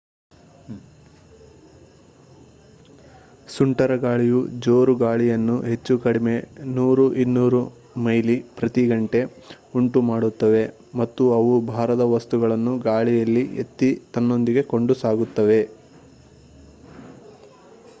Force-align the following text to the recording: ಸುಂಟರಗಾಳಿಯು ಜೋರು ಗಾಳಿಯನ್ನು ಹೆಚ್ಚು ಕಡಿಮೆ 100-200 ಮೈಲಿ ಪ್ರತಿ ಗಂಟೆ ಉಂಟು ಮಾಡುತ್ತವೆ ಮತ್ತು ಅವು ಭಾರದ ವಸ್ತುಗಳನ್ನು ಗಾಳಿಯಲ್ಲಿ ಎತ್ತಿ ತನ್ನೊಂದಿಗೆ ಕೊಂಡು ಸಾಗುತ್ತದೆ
ಸುಂಟರಗಾಳಿಯು 3.47 4.39
ಜೋರು 4.59 4.93
ಗಾಳಿಯನ್ನು 4.95 5.55
ಹೆಚ್ಚು 5.63 5.95
ಕಡಿಮೆ 5.97 6.33
100-200 6.69 7.61
ಮೈಲಿ 8.05 8.37
ಪ್ರತಿ 8.57 8.83
ಗಂಟೆ 8.85 9.21
ಉಂಟು 9.75 10.01
ಮಾಡುತ್ತವೆ 10.01 10.63
ಮತ್ತು 10.95 11.25
ಅವು 11.33 11.53
ಭಾರದ 11.71 12.05
ವಸ್ತುಗಳನ್ನು 12.15 12.77
ಗಾಳಿಯಲ್ಲಿ 12.89 13.45
ಎತ್ತಿ 13.65 13.91
ತನ್ನೊಂದಿಗೆ 14.15 14.63
ಕೊಂಡು 14.73 14.95
ಸಾಗುತ್ತದೆ 15.03 15.61